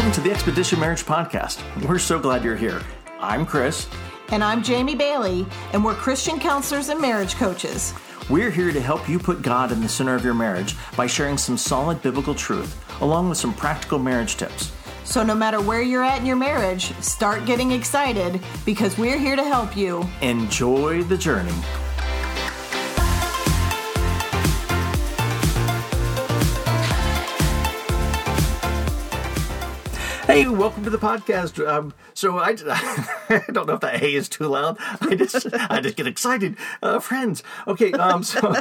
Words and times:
welcome 0.00 0.14
to 0.14 0.26
the 0.26 0.34
Expedition 0.34 0.80
Marriage 0.80 1.04
Podcast. 1.04 1.60
We're 1.86 1.98
so 1.98 2.18
glad 2.18 2.42
you're 2.42 2.56
here. 2.56 2.80
I'm 3.18 3.44
Chris. 3.44 3.86
And 4.30 4.42
I'm 4.42 4.62
Jamie 4.62 4.94
Bailey, 4.94 5.44
and 5.74 5.84
we're 5.84 5.92
Christian 5.92 6.40
counselors 6.40 6.88
and 6.88 6.98
marriage 6.98 7.34
coaches. 7.34 7.92
We're 8.30 8.48
here 8.50 8.72
to 8.72 8.80
help 8.80 9.10
you 9.10 9.18
put 9.18 9.42
God 9.42 9.72
in 9.72 9.82
the 9.82 9.90
center 9.90 10.14
of 10.14 10.24
your 10.24 10.32
marriage 10.32 10.74
by 10.96 11.06
sharing 11.06 11.36
some 11.36 11.58
solid 11.58 12.00
biblical 12.00 12.34
truth, 12.34 12.82
along 13.02 13.28
with 13.28 13.36
some 13.36 13.52
practical 13.52 13.98
marriage 13.98 14.36
tips. 14.38 14.72
So, 15.04 15.22
no 15.22 15.34
matter 15.34 15.60
where 15.60 15.82
you're 15.82 16.02
at 16.02 16.18
in 16.18 16.24
your 16.24 16.36
marriage, 16.36 16.94
start 17.02 17.44
getting 17.44 17.70
excited 17.70 18.40
because 18.64 18.96
we're 18.96 19.18
here 19.18 19.36
to 19.36 19.44
help 19.44 19.76
you. 19.76 20.08
Enjoy 20.22 21.02
the 21.02 21.18
journey. 21.18 21.52
Hey, 30.30 30.46
welcome 30.46 30.84
to 30.84 30.90
the 30.90 30.96
podcast. 30.96 31.58
Um, 31.66 31.92
so 32.14 32.38
I, 32.38 32.50
I 33.28 33.42
don't 33.50 33.66
know 33.66 33.74
if 33.74 33.80
that 33.80 33.96
"hey" 33.96 34.14
is 34.14 34.28
too 34.28 34.46
loud. 34.46 34.76
I 35.00 35.16
just 35.16 35.48
I 35.52 35.80
just 35.80 35.96
get 35.96 36.06
excited, 36.06 36.56
uh, 36.84 37.00
friends. 37.00 37.42
Okay, 37.66 37.90
um, 37.94 38.22
so 38.22 38.54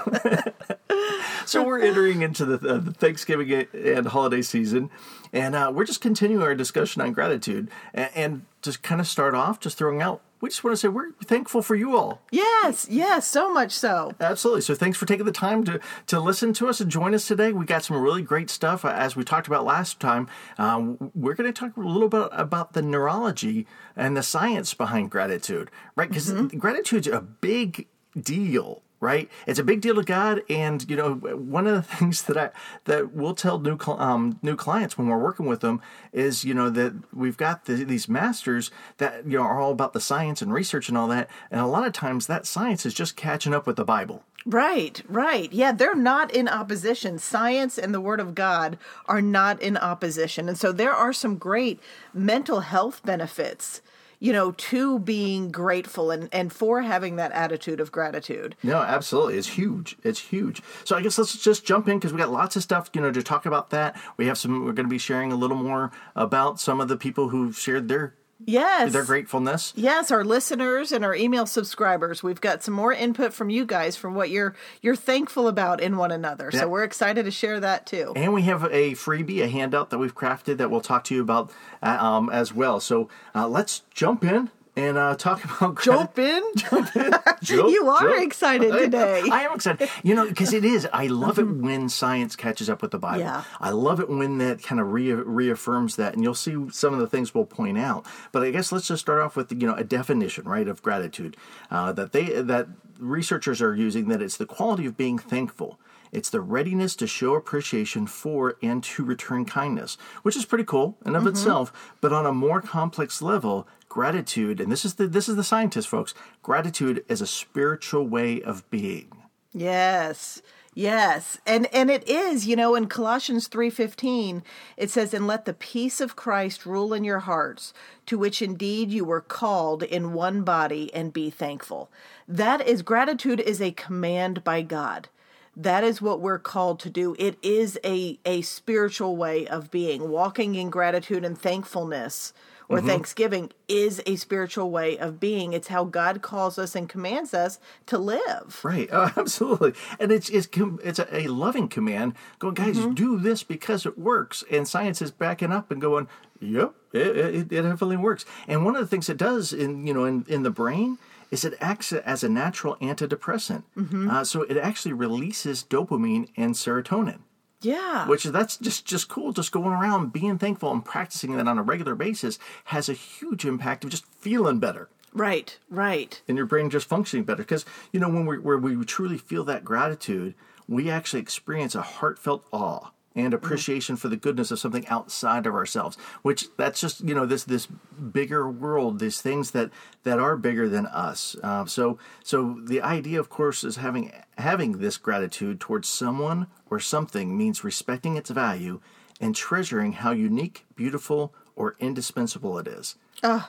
so 1.45 1.63
we're 1.63 1.79
entering 1.81 2.23
into 2.23 2.43
the, 2.43 2.55
uh, 2.67 2.77
the, 2.79 2.91
Thanksgiving 2.91 3.67
and 3.71 4.07
holiday 4.07 4.41
season, 4.41 4.89
and 5.31 5.53
uh, 5.53 5.71
we're 5.71 5.85
just 5.85 6.01
continuing 6.01 6.41
our 6.41 6.55
discussion 6.55 7.03
on 7.03 7.13
gratitude, 7.13 7.69
and, 7.93 8.09
and 8.15 8.45
just 8.63 8.81
kind 8.81 8.99
of 8.99 9.05
start 9.05 9.35
off 9.35 9.59
just 9.59 9.77
throwing 9.77 10.01
out 10.01 10.21
we 10.41 10.49
just 10.49 10.63
want 10.63 10.73
to 10.73 10.77
say 10.77 10.87
we're 10.87 11.11
thankful 11.23 11.61
for 11.61 11.75
you 11.75 11.95
all. 11.95 12.21
Yes, 12.31 12.87
yes, 12.89 13.27
so 13.27 13.53
much 13.53 13.71
so. 13.71 14.13
Absolutely. 14.19 14.61
So 14.61 14.75
thanks 14.75 14.97
for 14.97 15.05
taking 15.05 15.25
the 15.25 15.31
time 15.31 15.63
to 15.65 15.79
to 16.07 16.19
listen 16.19 16.53
to 16.53 16.67
us 16.67 16.79
and 16.79 16.89
join 16.89 17.13
us 17.13 17.27
today. 17.27 17.51
We 17.51 17.65
got 17.65 17.83
some 17.83 17.97
really 17.97 18.21
great 18.21 18.49
stuff 18.49 18.85
uh, 18.85 18.89
as 18.89 19.15
we 19.15 19.23
talked 19.23 19.47
about 19.47 19.65
last 19.65 19.99
time. 19.99 20.27
Um, 20.57 21.11
we're 21.13 21.35
going 21.35 21.51
to 21.51 21.59
talk 21.59 21.75
a 21.75 21.81
little 21.81 22.09
bit 22.09 22.29
about 22.31 22.73
the 22.73 22.81
neurology 22.81 23.67
and 23.95 24.15
the 24.15 24.23
science 24.23 24.73
behind 24.73 25.11
gratitude, 25.11 25.69
right? 25.95 26.09
Because 26.09 26.31
mm-hmm. 26.31 26.57
gratitude's 26.57 27.07
a 27.07 27.21
big 27.21 27.87
deal 28.19 28.81
right? 28.99 29.29
It's 29.47 29.59
a 29.59 29.63
big 29.63 29.81
deal 29.81 29.95
to 29.95 30.03
God, 30.03 30.41
and 30.49 30.89
you 30.89 30.95
know, 30.95 31.13
one 31.13 31.67
of 31.67 31.75
the 31.75 31.81
things 31.95 32.23
that 32.23 32.37
I 32.37 32.49
that 32.85 33.13
we'll 33.13 33.35
tell 33.35 33.59
new 33.59 33.77
um, 33.87 34.39
new 34.41 34.55
clients 34.55 34.97
when 34.97 35.07
we're 35.07 35.19
working 35.19 35.45
with 35.45 35.61
them 35.61 35.81
is, 36.11 36.43
you 36.43 36.53
know, 36.53 36.69
that 36.69 36.93
we've 37.13 37.37
got 37.37 37.65
the, 37.65 37.83
these 37.83 38.09
masters 38.09 38.71
that 38.97 39.25
you 39.25 39.37
know 39.37 39.43
are 39.43 39.59
all 39.59 39.71
about 39.71 39.93
the 39.93 40.01
science 40.01 40.41
and 40.41 40.53
research 40.53 40.89
and 40.89 40.97
all 40.97 41.07
that, 41.07 41.29
and 41.51 41.61
a 41.61 41.67
lot 41.67 41.85
of 41.85 41.93
times 41.93 42.27
that 42.27 42.45
science 42.45 42.85
is 42.85 42.93
just 42.93 43.15
catching 43.15 43.53
up 43.53 43.65
with 43.65 43.75
the 43.75 43.85
Bible. 43.85 44.23
Right, 44.45 45.01
right. 45.07 45.51
Yeah, 45.51 45.73
they're 45.73 45.95
not 45.95 46.33
in 46.33 46.47
opposition. 46.47 47.19
Science 47.19 47.77
and 47.77 47.93
the 47.93 48.01
Word 48.01 48.21
of 48.21 48.35
God 48.35 48.77
are 49.05 49.21
not 49.21 49.61
in 49.61 49.75
opposition. 49.75 50.47
And 50.47 50.57
so 50.57 50.71
there 50.71 50.93
are 50.93 51.11
some 51.11 51.35
great 51.35 51.79
mental 52.13 52.61
health 52.61 53.03
benefits 53.03 53.81
you 54.19 54.33
know, 54.33 54.51
to 54.51 54.99
being 54.99 55.49
grateful 55.49 56.11
and, 56.11 56.29
and 56.31 56.51
for 56.51 56.81
having 56.81 57.15
that 57.15 57.31
attitude 57.31 57.79
of 57.79 57.91
gratitude. 57.91 58.55
No, 58.63 58.77
absolutely. 58.77 59.37
It's 59.37 59.47
huge. 59.47 59.97
It's 60.03 60.19
huge. 60.19 60.61
So 60.83 60.95
I 60.95 61.01
guess 61.01 61.17
let's 61.17 61.41
just 61.41 61.65
jump 61.65 61.87
in 61.87 61.97
because 61.97 62.11
we 62.11 62.19
got 62.19 62.31
lots 62.31 62.55
of 62.55 62.63
stuff, 62.63 62.89
you 62.93 63.01
know, 63.01 63.11
to 63.11 63.23
talk 63.23 63.45
about 63.45 63.69
that. 63.69 63.99
We 64.17 64.27
have 64.27 64.37
some, 64.37 64.65
we're 64.65 64.73
going 64.73 64.87
to 64.87 64.89
be 64.89 64.97
sharing 64.97 65.31
a 65.31 65.35
little 65.35 65.57
more 65.57 65.91
about 66.15 66.59
some 66.59 66.81
of 66.81 66.87
the 66.89 66.97
people 66.97 67.29
who've 67.29 67.57
shared 67.57 67.87
their 67.87 68.15
Yes. 68.45 68.93
Their 68.93 69.03
gratefulness. 69.03 69.73
Yes, 69.75 70.11
our 70.11 70.23
listeners 70.23 70.91
and 70.91 71.03
our 71.03 71.13
email 71.13 71.45
subscribers. 71.45 72.23
We've 72.23 72.39
got 72.39 72.63
some 72.63 72.73
more 72.73 72.93
input 72.93 73.33
from 73.33 73.49
you 73.49 73.65
guys 73.65 73.95
from 73.95 74.15
what 74.15 74.29
you're 74.29 74.55
you're 74.81 74.95
thankful 74.95 75.47
about 75.47 75.81
in 75.81 75.97
one 75.97 76.11
another. 76.11 76.49
Yeah. 76.53 76.61
So 76.61 76.69
we're 76.69 76.83
excited 76.83 77.25
to 77.25 77.31
share 77.31 77.59
that 77.59 77.85
too. 77.85 78.13
And 78.15 78.33
we 78.33 78.43
have 78.43 78.63
a 78.63 78.91
freebie, 78.91 79.43
a 79.43 79.47
handout 79.47 79.89
that 79.89 79.97
we've 79.97 80.15
crafted 80.15 80.57
that 80.57 80.71
we'll 80.71 80.81
talk 80.81 81.03
to 81.05 81.15
you 81.15 81.21
about 81.21 81.51
uh, 81.83 81.97
um, 81.99 82.29
as 82.29 82.53
well. 82.53 82.79
So 82.79 83.09
uh, 83.35 83.47
let's 83.47 83.83
jump 83.93 84.23
in 84.23 84.49
and 84.79 84.97
uh, 84.97 85.15
talk 85.15 85.43
about 85.61 85.81
jump 85.81 86.17
in. 86.17 86.43
Jump 86.55 86.95
in. 86.95 87.11
Jump, 87.41 87.69
you 87.69 87.87
are 87.87 88.09
jump. 88.09 88.23
excited 88.23 88.71
today. 88.71 89.23
I, 89.31 89.39
I 89.39 89.41
am 89.43 89.55
excited. 89.55 89.89
You 90.03 90.15
know, 90.15 90.27
because 90.27 90.53
it 90.53 90.65
is. 90.65 90.87
I 90.91 91.07
love 91.07 91.39
it 91.39 91.43
when 91.43 91.89
science 91.89 92.35
catches 92.35 92.69
up 92.69 92.81
with 92.81 92.91
the 92.91 92.99
Bible. 92.99 93.19
Yeah. 93.19 93.43
I 93.59 93.71
love 93.71 93.99
it 93.99 94.09
when 94.09 94.37
that 94.39 94.61
kind 94.61 94.81
of 94.81 94.91
re- 94.91 95.13
reaffirms 95.13 95.95
that, 95.97 96.13
and 96.13 96.23
you'll 96.23 96.33
see 96.33 96.55
some 96.71 96.93
of 96.93 96.99
the 96.99 97.07
things 97.07 97.33
we'll 97.33 97.45
point 97.45 97.77
out. 97.77 98.05
But 98.31 98.43
I 98.43 98.51
guess 98.51 98.71
let's 98.71 98.87
just 98.87 99.01
start 99.01 99.21
off 99.21 99.35
with 99.35 99.51
you 99.51 99.67
know 99.67 99.75
a 99.75 99.83
definition, 99.83 100.45
right, 100.45 100.67
of 100.67 100.81
gratitude 100.81 101.37
uh, 101.71 101.91
that 101.93 102.11
they 102.11 102.41
that 102.41 102.67
researchers 102.99 103.61
are 103.61 103.75
using. 103.75 104.07
That 104.09 104.21
it's 104.21 104.37
the 104.37 104.45
quality 104.45 104.85
of 104.85 104.97
being 104.97 105.17
thankful. 105.17 105.79
It's 106.11 106.29
the 106.29 106.41
readiness 106.41 106.95
to 106.97 107.07
show 107.07 107.35
appreciation 107.35 108.07
for 108.07 108.57
and 108.61 108.83
to 108.83 109.03
return 109.03 109.45
kindness, 109.45 109.97
which 110.23 110.35
is 110.35 110.45
pretty 110.45 110.63
cool 110.63 110.97
in 111.05 111.15
of 111.15 111.21
mm-hmm. 111.21 111.29
itself. 111.29 111.93
But 112.01 112.13
on 112.13 112.25
a 112.25 112.33
more 112.33 112.61
complex 112.61 113.21
level, 113.21 113.67
gratitude, 113.99 114.61
and 114.61 114.71
this 114.71 114.85
is 114.85 114.93
the 114.93 115.07
this 115.07 115.27
is 115.27 115.35
the 115.35 115.43
scientist, 115.43 115.89
folks. 115.89 116.13
Gratitude 116.41 117.03
is 117.09 117.19
a 117.19 117.27
spiritual 117.27 118.07
way 118.07 118.41
of 118.41 118.63
being. 118.69 119.11
Yes. 119.51 120.41
Yes. 120.73 121.37
And 121.45 121.67
and 121.73 121.91
it 121.91 122.07
is, 122.07 122.47
you 122.47 122.55
know, 122.55 122.75
in 122.75 122.87
Colossians 122.87 123.49
3:15, 123.49 124.41
it 124.77 124.89
says, 124.89 125.13
"And 125.13 125.27
let 125.27 125.43
the 125.43 125.53
peace 125.53 125.99
of 125.99 126.15
Christ 126.15 126.65
rule 126.65 126.93
in 126.93 127.03
your 127.03 127.19
hearts, 127.19 127.73
to 128.05 128.17
which 128.17 128.41
indeed 128.41 128.89
you 128.89 129.03
were 129.03 129.19
called 129.19 129.83
in 129.83 130.13
one 130.13 130.43
body, 130.43 130.89
and 130.93 131.11
be 131.11 131.29
thankful." 131.29 131.91
That 132.25 132.65
is 132.65 132.81
gratitude 132.81 133.41
is 133.41 133.59
a 133.59 133.71
command 133.71 134.45
by 134.45 134.61
God 134.61 135.09
that 135.57 135.83
is 135.83 136.01
what 136.01 136.21
we're 136.21 136.39
called 136.39 136.79
to 136.79 136.89
do 136.89 137.15
it 137.19 137.37
is 137.41 137.77
a 137.83 138.17
a 138.23 138.41
spiritual 138.43 139.17
way 139.17 139.45
of 139.47 139.69
being 139.69 140.09
walking 140.09 140.55
in 140.55 140.69
gratitude 140.69 141.25
and 141.25 141.37
thankfulness 141.37 142.33
or 142.69 142.77
mm-hmm. 142.77 142.87
thanksgiving 142.87 143.51
is 143.67 144.01
a 144.05 144.15
spiritual 144.15 144.71
way 144.71 144.97
of 144.97 145.19
being 145.19 145.53
it's 145.53 145.67
how 145.67 145.83
god 145.83 146.21
calls 146.21 146.57
us 146.57 146.75
and 146.75 146.87
commands 146.87 147.33
us 147.33 147.59
to 147.85 147.97
live 147.97 148.59
right 148.63 148.89
oh, 148.93 149.11
absolutely 149.17 149.73
and 149.99 150.11
it's 150.11 150.29
it's 150.29 150.47
it's 150.83 150.99
a, 150.99 151.27
loving 151.27 151.67
command 151.67 152.13
going 152.37 152.53
guys 152.53 152.77
mm-hmm. 152.77 152.93
do 152.93 153.17
this 153.17 153.43
because 153.43 153.85
it 153.85 153.97
works 153.97 154.43
and 154.51 154.67
science 154.67 155.01
is 155.01 155.11
backing 155.11 155.51
up 155.51 155.71
and 155.71 155.81
going 155.81 156.07
yep 156.39 156.73
it, 156.93 157.17
it, 157.17 157.35
it 157.35 157.49
definitely 157.49 157.97
works 157.97 158.25
and 158.47 158.63
one 158.63 158.75
of 158.75 158.81
the 158.81 158.87
things 158.87 159.09
it 159.09 159.17
does 159.17 159.51
in 159.51 159.85
you 159.85 159.93
know 159.93 160.05
in, 160.05 160.25
in 160.27 160.43
the 160.43 160.51
brain 160.51 160.97
is 161.31 161.45
it 161.45 161.53
acts 161.59 161.93
as 161.93 162.23
a 162.23 162.29
natural 162.29 162.75
antidepressant. 162.77 163.63
Mm-hmm. 163.77 164.09
Uh, 164.09 164.23
so 164.23 164.43
it 164.43 164.57
actually 164.57 164.93
releases 164.93 165.63
dopamine 165.63 166.29
and 166.35 166.55
serotonin. 166.55 167.19
Yeah. 167.61 168.07
Which 168.07 168.23
that's 168.23 168.57
just 168.57 168.85
just 168.85 169.09
cool. 169.09 169.33
Just 169.33 169.51
going 169.51 169.73
around 169.73 170.13
being 170.13 170.37
thankful 170.37 170.71
and 170.71 170.83
practicing 170.83 171.35
that 171.35 171.47
on 171.47 171.57
a 171.57 171.63
regular 171.63 171.95
basis 171.95 172.39
has 172.65 172.89
a 172.89 172.93
huge 172.93 173.45
impact 173.45 173.83
of 173.83 173.89
just 173.89 174.05
feeling 174.05 174.59
better. 174.59 174.89
Right, 175.13 175.57
right. 175.69 176.21
And 176.27 176.37
your 176.37 176.45
brain 176.45 176.69
just 176.69 176.87
functioning 176.87 177.25
better. 177.25 177.43
Because, 177.43 177.65
you 177.91 177.99
know, 177.99 178.09
when 178.09 178.25
we, 178.25 178.37
where 178.37 178.57
we 178.57 178.83
truly 178.85 179.17
feel 179.17 179.43
that 179.45 179.65
gratitude, 179.65 180.35
we 180.67 180.89
actually 180.89 181.21
experience 181.21 181.73
a 181.73 181.81
heartfelt 181.81 182.45
awe 182.51 182.91
and 183.15 183.33
appreciation 183.33 183.95
for 183.95 184.07
the 184.07 184.15
goodness 184.15 184.51
of 184.51 184.59
something 184.59 184.87
outside 184.87 185.45
of 185.45 185.53
ourselves 185.53 185.97
which 186.21 186.45
that's 186.57 186.79
just 186.79 187.01
you 187.01 187.13
know 187.13 187.25
this 187.25 187.43
this 187.43 187.65
bigger 187.65 188.49
world 188.49 188.99
these 188.99 189.21
things 189.21 189.51
that 189.51 189.69
that 190.03 190.19
are 190.19 190.37
bigger 190.37 190.69
than 190.69 190.85
us 190.87 191.35
uh, 191.43 191.65
so 191.65 191.97
so 192.23 192.59
the 192.65 192.81
idea 192.81 193.19
of 193.19 193.29
course 193.29 193.63
is 193.63 193.77
having 193.77 194.11
having 194.37 194.79
this 194.79 194.97
gratitude 194.97 195.59
towards 195.59 195.87
someone 195.87 196.47
or 196.69 196.79
something 196.79 197.37
means 197.37 197.63
respecting 197.63 198.15
its 198.15 198.29
value 198.29 198.79
and 199.19 199.35
treasuring 199.35 199.93
how 199.93 200.11
unique 200.11 200.65
beautiful 200.75 201.33
or 201.55 201.75
indispensable 201.79 202.57
it 202.57 202.67
is 202.67 202.95
uh, 203.23 203.41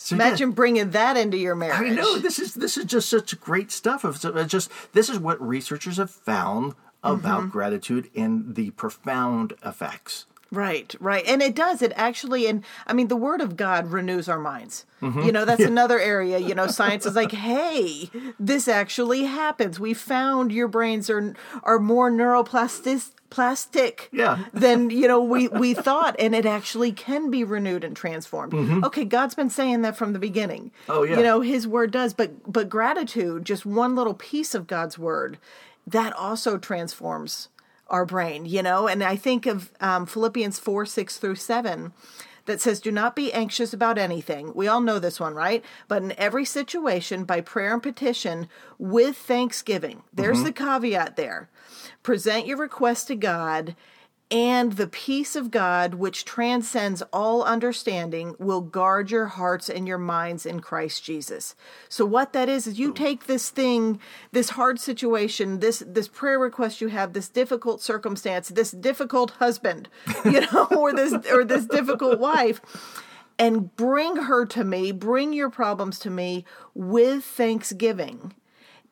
so 0.00 0.14
imagine 0.14 0.50
yeah, 0.50 0.54
bringing 0.54 0.90
that 0.90 1.16
into 1.16 1.36
your 1.36 1.56
marriage. 1.56 1.90
I 1.90 1.92
know 1.92 2.18
this 2.20 2.38
is 2.38 2.54
this 2.54 2.76
is 2.76 2.84
just 2.84 3.08
such 3.08 3.38
great 3.40 3.72
stuff. 3.72 4.04
Of 4.04 4.20
just 4.46 4.70
this 4.92 5.10
is 5.10 5.18
what 5.18 5.42
researchers 5.42 5.96
have 5.96 6.12
found 6.12 6.74
about 7.02 7.40
mm-hmm. 7.40 7.50
gratitude 7.50 8.10
and 8.14 8.54
the 8.54 8.70
profound 8.70 9.54
effects. 9.64 10.26
Right, 10.50 10.94
right. 10.98 11.24
And 11.26 11.42
it 11.42 11.54
does. 11.54 11.82
It 11.82 11.92
actually, 11.94 12.46
and 12.46 12.64
I 12.86 12.94
mean, 12.94 13.08
the 13.08 13.16
Word 13.16 13.42
of 13.42 13.56
God 13.56 13.92
renews 13.92 14.28
our 14.28 14.38
minds. 14.38 14.86
Mm-hmm. 15.02 15.22
You 15.22 15.32
know, 15.32 15.44
that's 15.44 15.60
yeah. 15.60 15.66
another 15.66 15.98
area. 15.98 16.38
You 16.38 16.54
know, 16.54 16.66
science 16.68 17.04
is 17.04 17.14
like, 17.14 17.32
hey, 17.32 18.10
this 18.40 18.66
actually 18.66 19.24
happens. 19.24 19.78
We 19.78 19.92
found 19.92 20.50
your 20.50 20.68
brains 20.68 21.10
are 21.10 21.34
are 21.64 21.78
more 21.78 22.10
neuroplastic 22.10 23.10
plastic 23.30 24.08
yeah. 24.10 24.44
than 24.54 24.88
you 24.88 25.06
know 25.06 25.22
we 25.22 25.48
we 25.48 25.74
thought 25.74 26.16
and 26.18 26.34
it 26.34 26.46
actually 26.46 26.90
can 26.90 27.30
be 27.30 27.44
renewed 27.44 27.84
and 27.84 27.94
transformed 27.94 28.54
mm-hmm. 28.54 28.82
okay 28.82 29.04
god's 29.04 29.34
been 29.34 29.50
saying 29.50 29.82
that 29.82 29.94
from 29.94 30.14
the 30.14 30.18
beginning 30.18 30.70
oh 30.88 31.02
yeah 31.02 31.16
you 31.16 31.22
know 31.22 31.42
his 31.42 31.68
word 31.68 31.90
does 31.90 32.14
but 32.14 32.50
but 32.50 32.70
gratitude 32.70 33.44
just 33.44 33.66
one 33.66 33.94
little 33.94 34.14
piece 34.14 34.54
of 34.54 34.66
god's 34.66 34.98
word 34.98 35.36
that 35.90 36.12
also 36.14 36.58
transforms 36.58 37.48
our 37.88 38.04
brain, 38.04 38.46
you 38.46 38.62
know? 38.62 38.86
And 38.86 39.02
I 39.02 39.16
think 39.16 39.46
of 39.46 39.70
um, 39.80 40.06
Philippians 40.06 40.58
4 40.58 40.86
6 40.86 41.16
through 41.16 41.36
7 41.36 41.92
that 42.46 42.60
says, 42.60 42.80
Do 42.80 42.90
not 42.90 43.16
be 43.16 43.32
anxious 43.32 43.72
about 43.72 43.98
anything. 43.98 44.52
We 44.54 44.68
all 44.68 44.80
know 44.80 44.98
this 44.98 45.20
one, 45.20 45.34
right? 45.34 45.64
But 45.86 46.02
in 46.02 46.18
every 46.18 46.44
situation, 46.44 47.24
by 47.24 47.40
prayer 47.40 47.72
and 47.72 47.82
petition, 47.82 48.48
with 48.78 49.16
thanksgiving. 49.16 50.02
There's 50.12 50.38
mm-hmm. 50.38 50.46
the 50.46 50.52
caveat 50.52 51.16
there. 51.16 51.48
Present 52.02 52.46
your 52.46 52.58
request 52.58 53.08
to 53.08 53.14
God 53.14 53.76
And 54.30 54.74
the 54.74 54.86
peace 54.86 55.36
of 55.36 55.50
God, 55.50 55.94
which 55.94 56.26
transcends 56.26 57.00
all 57.14 57.42
understanding, 57.42 58.34
will 58.38 58.60
guard 58.60 59.10
your 59.10 59.24
hearts 59.24 59.70
and 59.70 59.88
your 59.88 59.96
minds 59.96 60.44
in 60.44 60.60
Christ 60.60 61.02
Jesus. 61.02 61.54
So 61.88 62.04
what 62.04 62.34
that 62.34 62.46
is 62.46 62.66
is 62.66 62.78
you 62.78 62.92
take 62.92 63.24
this 63.24 63.48
thing, 63.48 63.98
this 64.32 64.50
hard 64.50 64.78
situation, 64.80 65.60
this 65.60 65.82
this 65.86 66.08
prayer 66.08 66.38
request 66.38 66.82
you 66.82 66.88
have, 66.88 67.14
this 67.14 67.30
difficult 67.30 67.80
circumstance, 67.80 68.50
this 68.50 68.70
difficult 68.70 69.30
husband, 69.32 69.88
you 70.26 70.40
know, 70.52 70.66
or 70.76 70.92
this 70.92 71.14
or 71.30 71.42
this 71.42 71.64
difficult 71.64 72.18
wife, 72.18 72.60
and 73.38 73.74
bring 73.76 74.16
her 74.16 74.44
to 74.44 74.62
me, 74.62 74.92
bring 74.92 75.32
your 75.32 75.48
problems 75.48 75.98
to 76.00 76.10
me 76.10 76.44
with 76.74 77.24
thanksgiving. 77.24 78.34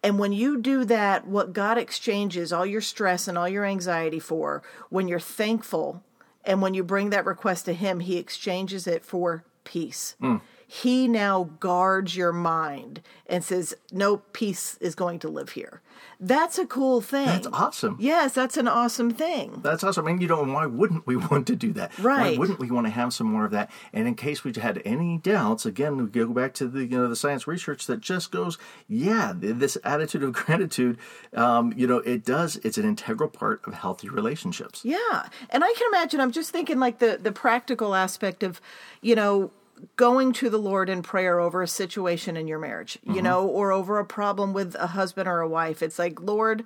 And 0.03 0.19
when 0.19 0.33
you 0.33 0.61
do 0.61 0.85
that, 0.85 1.27
what 1.27 1.53
God 1.53 1.79
exchanges 1.79 2.53
all 2.53 2.67
your 2.67 2.81
stress 2.81 3.27
and 3.27 3.37
all 3.37 3.49
your 3.49 3.65
anxiety 3.65 4.21
for, 4.21 4.63
when 4.89 5.09
you're 5.09 5.19
thankful 5.19 6.03
and 6.45 6.63
when 6.63 6.75
you 6.75 6.85
bring 6.85 7.11
that 7.11 7.27
request 7.27 7.65
to 7.65 7.73
Him, 7.73 8.01
He 8.01 8.17
exchanges 8.17 8.87
it 8.87 9.05
for 9.05 9.45
peace. 9.65 10.15
Hmm. 10.21 10.37
He 10.67 11.07
now 11.07 11.51
guards 11.61 12.17
your 12.17 12.33
mind 12.33 13.01
and 13.27 13.45
says, 13.45 13.75
No 13.93 14.19
peace 14.19 14.77
is 14.81 14.95
going 14.95 15.21
to 15.21 15.29
live 15.29 15.51
here. 15.51 15.81
That's 16.19 16.59
a 16.59 16.67
cool 16.67 17.01
thing. 17.01 17.27
That's 17.27 17.47
awesome. 17.49 17.97
Yes, 18.01 18.33
that's 18.33 18.57
an 18.57 18.67
awesome 18.67 19.11
thing. 19.11 19.61
That's 19.63 19.85
awesome. 19.85 20.07
And 20.07 20.21
you 20.21 20.29
know, 20.29 20.43
why 20.43 20.67
wouldn't 20.67 21.07
we 21.07 21.17
want 21.31 21.47
to 21.49 21.57
do 21.57 21.73
that? 21.75 21.97
Right. 21.99 22.33
Why 22.33 22.39
wouldn't 22.39 22.59
we 22.59 22.71
want 22.71 22.87
to 22.87 22.91
have 22.91 23.13
some 23.13 23.27
more 23.27 23.45
of 23.45 23.51
that? 23.53 23.71
And 23.93 24.09
in 24.09 24.15
case 24.15 24.43
we 24.43 24.53
had 24.55 24.81
any 24.85 25.19
doubts, 25.19 25.67
again, 25.67 25.97
we 25.97 26.07
go 26.07 26.27
back 26.29 26.55
to 26.55 26.69
the 26.69 26.85
you 26.85 26.99
know 26.99 27.09
the 27.09 27.17
science 27.17 27.47
research 27.47 27.87
that 27.87 28.01
just 28.01 28.31
goes, 28.31 28.59
yeah, 28.89 29.33
this 29.37 29.77
attitude 29.85 30.23
of 30.23 30.33
gratitude, 30.45 30.99
um, 31.35 31.73
you 31.77 31.87
know, 31.87 31.99
it 31.99 32.25
does. 32.25 32.57
It's 32.65 32.79
an 32.79 32.87
integral 32.87 33.29
part 33.29 33.67
of 33.67 33.75
healthy 33.75 34.09
relationships. 34.09 34.85
Yeah. 34.85 35.29
And 35.51 35.63
I 35.63 35.73
can 35.75 35.87
imagine 35.89 36.21
I'm 36.21 36.33
just 36.33 36.51
thinking 36.51 36.79
like 36.79 36.99
the 36.99 37.19
the 37.23 37.33
practical 37.33 37.95
aspect 37.95 38.43
of, 38.43 38.61
you 39.03 39.15
know, 39.15 39.53
going 39.97 40.33
to 40.35 40.51
the 40.51 40.59
Lord 40.59 40.89
in 40.89 41.03
prayer 41.03 41.41
over 41.41 41.63
a 41.63 41.69
situation 41.69 42.37
in 42.37 42.47
your 42.49 42.59
marriage, 42.59 42.99
you 43.03 43.15
mm-hmm. 43.15 43.25
know, 43.25 43.47
or 43.47 43.73
over 43.73 43.99
a 43.99 44.05
problem 44.05 44.53
with 44.53 44.75
a 44.77 44.89
husband 44.89 45.29
or 45.29 45.41
a 45.41 45.49
wife. 45.49 45.83
It's 45.83 45.99
like, 45.99 46.21
Lord, 46.21 46.65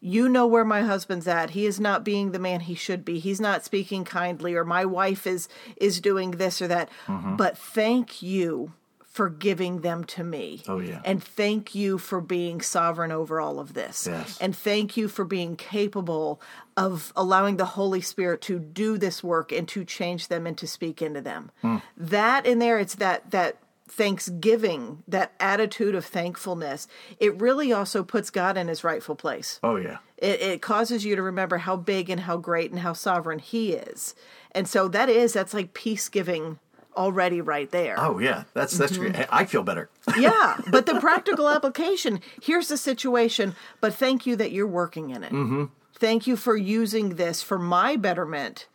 you 0.00 0.28
know 0.28 0.46
where 0.46 0.64
my 0.64 0.82
husband's 0.82 1.26
at. 1.26 1.50
He 1.50 1.66
is 1.66 1.80
not 1.80 2.04
being 2.04 2.32
the 2.32 2.38
man 2.38 2.60
he 2.60 2.74
should 2.74 3.04
be. 3.04 3.18
He's 3.18 3.40
not 3.40 3.64
speaking 3.64 4.04
kindly 4.04 4.54
or 4.54 4.64
my 4.64 4.84
wife 4.84 5.26
is 5.26 5.48
is 5.76 6.00
doing 6.00 6.32
this 6.32 6.62
or 6.62 6.68
that. 6.68 6.88
Mm-hmm. 7.06 7.36
But 7.36 7.58
thank 7.58 8.22
you 8.22 8.72
for 9.18 9.28
giving 9.28 9.80
them 9.80 10.04
to 10.04 10.22
me. 10.22 10.62
Oh, 10.68 10.78
yeah. 10.78 11.00
And 11.04 11.20
thank 11.20 11.74
you 11.74 11.98
for 11.98 12.20
being 12.20 12.60
sovereign 12.60 13.10
over 13.10 13.40
all 13.40 13.58
of 13.58 13.74
this. 13.74 14.06
Yes. 14.06 14.38
And 14.40 14.54
thank 14.54 14.96
you 14.96 15.08
for 15.08 15.24
being 15.24 15.56
capable 15.56 16.40
of 16.76 17.12
allowing 17.16 17.56
the 17.56 17.64
Holy 17.64 18.00
Spirit 18.00 18.40
to 18.42 18.60
do 18.60 18.96
this 18.96 19.20
work 19.20 19.50
and 19.50 19.66
to 19.70 19.84
change 19.84 20.28
them 20.28 20.46
and 20.46 20.56
to 20.58 20.68
speak 20.68 21.02
into 21.02 21.20
them. 21.20 21.50
Hmm. 21.62 21.78
That 21.96 22.46
in 22.46 22.60
there, 22.60 22.78
it's 22.78 22.94
that 22.94 23.32
that 23.32 23.56
thanksgiving, 23.88 25.02
that 25.08 25.32
attitude 25.40 25.96
of 25.96 26.04
thankfulness. 26.04 26.86
It 27.18 27.40
really 27.40 27.72
also 27.72 28.04
puts 28.04 28.30
God 28.30 28.56
in 28.56 28.68
his 28.68 28.84
rightful 28.84 29.16
place. 29.16 29.58
Oh 29.64 29.74
yeah. 29.74 29.96
It, 30.16 30.40
it 30.40 30.62
causes 30.62 31.04
you 31.04 31.16
to 31.16 31.22
remember 31.22 31.58
how 31.58 31.74
big 31.74 32.08
and 32.08 32.20
how 32.20 32.36
great 32.36 32.70
and 32.70 32.78
how 32.78 32.92
sovereign 32.92 33.40
he 33.40 33.72
is. 33.72 34.14
And 34.52 34.68
so 34.68 34.86
that 34.86 35.08
is, 35.08 35.32
that's 35.32 35.54
like 35.54 35.74
peace 35.74 36.08
giving 36.08 36.60
already 36.98 37.40
right 37.40 37.70
there. 37.70 37.94
Oh 37.98 38.18
yeah. 38.18 38.44
That's 38.54 38.76
that's 38.76 38.92
Mm-hmm. 38.98 39.12
great. 39.12 39.26
I 39.30 39.44
feel 39.46 39.62
better. 39.62 39.88
Yeah, 40.18 40.56
but 40.70 40.84
the 40.86 40.98
practical 41.00 41.48
application 41.48 42.20
here's 42.42 42.68
the 42.68 42.76
situation, 42.76 43.54
but 43.80 43.94
thank 43.94 44.26
you 44.26 44.34
that 44.36 44.50
you're 44.52 44.66
working 44.66 45.10
in 45.10 45.22
it. 45.22 45.32
Mm-hmm. 45.32 45.64
Thank 45.94 46.26
you 46.26 46.36
for 46.36 46.56
using 46.56 47.16
this 47.16 47.42
for 47.42 47.58
my 47.58 47.96
betterment 47.96 48.66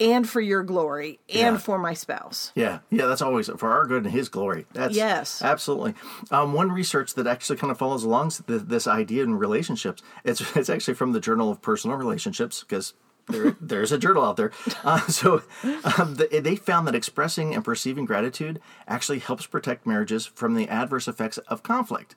and 0.00 0.28
for 0.28 0.40
your 0.40 0.62
glory 0.64 1.20
and 1.28 1.54
Yeah. 1.54 1.56
for 1.58 1.78
my 1.78 1.94
spouse. 1.94 2.50
Yeah, 2.56 2.80
yeah, 2.90 3.06
that's 3.06 3.22
always 3.22 3.48
for 3.56 3.70
our 3.70 3.86
good 3.86 4.04
and 4.04 4.12
His 4.12 4.28
glory. 4.28 4.66
That's 4.72 4.96
Yes. 4.96 5.42
absolutely. 5.42 5.94
Um, 6.30 6.52
one 6.54 6.72
research 6.72 7.14
that 7.14 7.26
actually 7.28 7.58
kind 7.58 7.70
of 7.70 7.78
follows 7.78 8.02
along 8.02 8.32
this 8.48 8.86
idea 8.88 9.22
in 9.22 9.34
relationships. 9.36 10.02
It's 10.24 10.40
it's 10.56 10.70
actually 10.70 10.94
from 10.94 11.12
the 11.12 11.20
Journal 11.20 11.50
of 11.50 11.62
Personal 11.62 11.96
Relationships 11.96 12.64
because. 12.66 12.94
There, 13.28 13.56
there's 13.60 13.92
a 13.92 13.98
journal 13.98 14.24
out 14.24 14.36
there. 14.36 14.52
Uh, 14.84 15.00
so 15.08 15.42
um, 15.98 16.16
the, 16.16 16.40
they 16.42 16.56
found 16.56 16.86
that 16.86 16.94
expressing 16.94 17.54
and 17.54 17.64
perceiving 17.64 18.04
gratitude 18.04 18.60
actually 18.86 19.20
helps 19.20 19.46
protect 19.46 19.86
marriages 19.86 20.26
from 20.26 20.54
the 20.54 20.68
adverse 20.68 21.08
effects 21.08 21.38
of 21.38 21.62
conflict. 21.62 22.16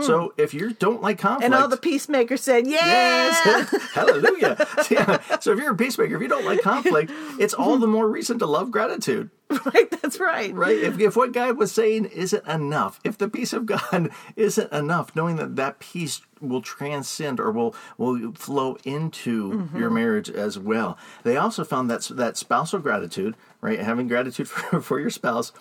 So 0.00 0.32
if 0.36 0.54
you 0.54 0.72
don't 0.72 1.02
like 1.02 1.18
conflict, 1.18 1.42
Mm. 1.42 1.44
And 1.46 1.54
all 1.54 1.68
the 1.68 1.76
peacemakers 1.76 2.40
said, 2.40 2.66
yeah. 2.66 2.86
Yes, 2.86 3.90
hallelujah. 3.94 4.66
Yeah. 4.90 5.18
So 5.40 5.52
if 5.52 5.58
you're 5.58 5.72
a 5.72 5.76
peacemaker, 5.76 6.16
if 6.16 6.22
you 6.22 6.28
don't 6.28 6.44
like 6.44 6.62
conflict, 6.62 7.10
it's 7.38 7.52
all 7.52 7.76
the 7.78 7.86
more 7.86 8.08
reason 8.08 8.38
to 8.38 8.46
love 8.46 8.70
gratitude. 8.70 9.30
right, 9.74 9.90
that's 10.00 10.18
right. 10.18 10.54
right? 10.54 10.78
If, 10.78 10.98
if 10.98 11.16
what 11.16 11.32
God 11.32 11.58
was 11.58 11.72
saying 11.72 12.06
isn't 12.06 12.46
enough, 12.46 13.00
if 13.04 13.18
the 13.18 13.28
peace 13.28 13.52
of 13.52 13.66
God 13.66 14.10
isn't 14.36 14.72
enough, 14.72 15.14
knowing 15.14 15.36
that 15.36 15.56
that 15.56 15.78
peace 15.78 16.22
will 16.40 16.62
transcend 16.62 17.38
or 17.38 17.50
will 17.50 17.74
will 17.98 18.32
flow 18.32 18.76
into 18.84 19.68
your 19.76 19.90
marriage 19.90 20.30
as 20.30 20.58
well. 20.58 20.96
They 21.22 21.36
also 21.36 21.64
found 21.64 21.90
that 21.90 22.02
that 22.12 22.36
spousal 22.36 22.78
gratitude, 22.80 23.36
right, 23.60 23.78
having 23.78 24.08
gratitude 24.08 24.48
for, 24.48 24.80
for 24.80 24.98
your 24.98 25.10
spouse, 25.10 25.52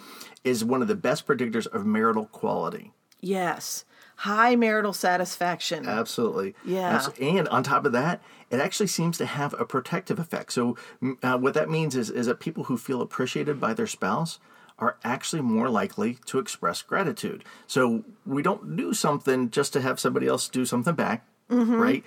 is 0.43 0.63
one 0.63 0.81
of 0.81 0.87
the 0.87 0.95
best 0.95 1.27
predictors 1.27 1.67
of 1.67 1.85
marital 1.85 2.25
quality. 2.27 2.93
Yes. 3.19 3.85
High 4.21 4.55
marital 4.55 4.93
satisfaction. 4.93 5.87
Absolutely. 5.87 6.53
Yeah. 6.63 7.07
And 7.19 7.47
on 7.47 7.63
top 7.63 7.85
of 7.85 7.91
that, 7.93 8.21
it 8.51 8.59
actually 8.59 8.85
seems 8.85 9.17
to 9.17 9.25
have 9.25 9.55
a 9.59 9.65
protective 9.65 10.19
effect. 10.19 10.53
So, 10.53 10.77
uh, 11.23 11.39
what 11.39 11.55
that 11.55 11.71
means 11.71 11.95
is, 11.95 12.11
is 12.11 12.27
that 12.27 12.39
people 12.39 12.65
who 12.65 12.77
feel 12.77 13.01
appreciated 13.01 13.59
by 13.59 13.73
their 13.73 13.87
spouse 13.87 14.37
are 14.77 14.97
actually 15.03 15.41
more 15.41 15.69
likely 15.69 16.19
to 16.25 16.37
express 16.37 16.83
gratitude. 16.83 17.43
So, 17.65 18.03
we 18.23 18.43
don't 18.43 18.75
do 18.75 18.93
something 18.93 19.49
just 19.49 19.73
to 19.73 19.81
have 19.81 19.99
somebody 19.99 20.27
else 20.27 20.47
do 20.49 20.65
something 20.65 20.93
back, 20.93 21.25
Mm-hmm. 21.51 21.75
right? 21.75 22.03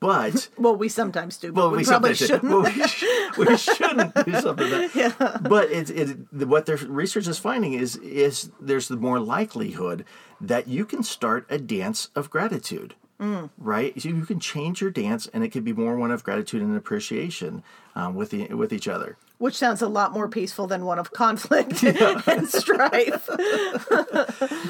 But. 0.00 0.48
well, 0.58 0.76
we 0.76 0.88
sometimes 0.88 1.36
do, 1.36 1.52
but 1.52 1.60
Well, 1.60 1.70
we, 1.72 1.78
we 1.78 1.84
probably 1.84 2.14
shouldn't. 2.14 2.44
Well, 2.44 2.62
we, 2.62 2.86
sh- 2.86 3.04
we 3.36 3.56
shouldn't 3.68 4.14
do 4.24 4.40
something 4.40 4.70
that. 4.70 5.40
But 5.48 5.70
it's 5.70 5.90
it, 5.90 6.16
what 6.32 6.66
their 6.66 6.76
research 6.76 7.26
is 7.26 7.38
finding 7.38 7.74
is 7.74 7.96
is 7.96 8.50
there's 8.60 8.88
the 8.88 8.96
more 8.96 9.18
likelihood 9.18 10.04
that 10.40 10.68
you 10.68 10.84
can 10.84 11.02
start 11.02 11.46
a 11.50 11.58
dance 11.58 12.08
of 12.14 12.30
gratitude. 12.30 12.94
Mm. 13.20 13.50
Right, 13.56 14.00
so 14.00 14.08
you 14.08 14.26
can 14.26 14.40
change 14.40 14.80
your 14.80 14.90
dance, 14.90 15.28
and 15.32 15.44
it 15.44 15.52
can 15.52 15.62
be 15.62 15.72
more 15.72 15.96
one 15.96 16.10
of 16.10 16.24
gratitude 16.24 16.62
and 16.62 16.76
appreciation 16.76 17.62
um, 17.94 18.14
with 18.14 18.30
the, 18.30 18.48
with 18.48 18.72
each 18.72 18.88
other. 18.88 19.16
Which 19.38 19.56
sounds 19.56 19.82
a 19.82 19.88
lot 19.88 20.12
more 20.12 20.28
peaceful 20.28 20.66
than 20.66 20.84
one 20.84 20.98
of 20.98 21.12
conflict 21.12 21.82
and 22.26 22.48
strife. 22.48 23.28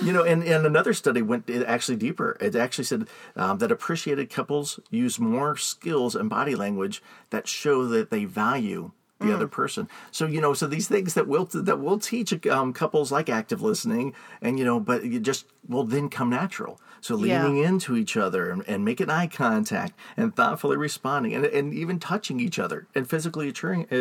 You 0.03 0.13
know, 0.13 0.23
and, 0.23 0.43
and 0.43 0.67
another 0.67 0.93
study 0.93 1.23
went 1.23 1.49
actually 1.49 1.97
deeper. 1.97 2.37
It 2.39 2.55
actually 2.55 2.85
said 2.85 3.09
um, 3.37 3.57
that 3.59 3.73
appreciated 3.73 4.29
couples 4.29 4.79
use 4.91 5.19
more 5.19 5.57
skills 5.57 6.15
and 6.15 6.29
body 6.29 6.55
language 6.55 7.03
that 7.31 7.49
show 7.49 7.87
that 7.87 8.11
they 8.11 8.27
value 8.27 8.91
the 9.25 9.31
Mm. 9.33 9.37
other 9.37 9.49
person. 9.49 9.89
So 10.11 10.27
you 10.27 10.41
know, 10.41 10.55
so 10.55 10.67
these 10.67 10.89
things 10.89 11.15
that 11.15 11.27
will 11.27 11.47
that 11.53 11.81
will 11.81 11.99
teach 11.99 12.47
um, 12.47 12.73
couples 12.73 13.11
like 13.13 13.29
active 13.29 13.63
listening, 13.63 14.15
and 14.43 14.59
you 14.59 14.65
know, 14.65 14.81
but 14.81 15.05
it 15.05 15.23
just 15.23 15.47
will 15.69 15.85
then 15.85 16.09
come 16.09 16.31
natural. 16.31 16.81
So 17.01 17.17
Yeah. 17.17 17.45
leaning 17.45 17.63
into 17.63 17.97
each 17.97 18.17
other 18.17 18.51
and, 18.51 18.63
and 18.67 18.85
making 18.85 19.11
eye 19.11 19.27
contact 19.27 19.93
and 20.17 20.35
thoughtfully 20.35 20.77
responding 20.77 21.35
and, 21.35 21.45
and 21.45 21.75
even 21.75 21.99
touching 21.99 22.41
each 22.41 22.59
other 22.59 22.87
and 22.95 23.09
physically 23.09 23.53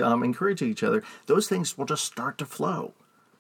um, 0.02 0.24
encouraging 0.24 0.70
each 0.70 0.84
other, 0.84 1.04
those 1.26 1.48
things 1.48 1.78
will 1.78 1.86
just 1.86 2.06
start 2.06 2.38
to 2.38 2.46
flow. 2.46 2.94